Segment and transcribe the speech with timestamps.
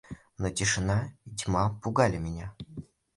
[0.41, 2.55] Но тишина и тьма пугали меня.